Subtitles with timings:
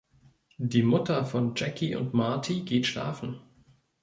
[0.57, 3.39] Die Mutter von Jackie und Marty geht schlafen.